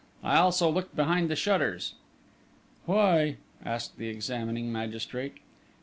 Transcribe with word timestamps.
I 0.23 0.37
also 0.37 0.67
looked 0.67 0.95
behind 0.95 1.29
the 1.29 1.35
shutters." 1.35 1.93
"Why?" 2.87 3.37
asked 3.63 3.97
the 3.99 4.07
examining 4.09 4.71
magistrate. 4.71 5.37